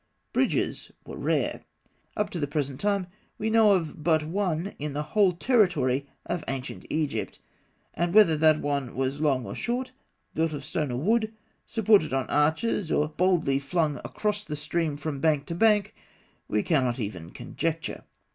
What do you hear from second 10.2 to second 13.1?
built of stone or of wood, supported on arches or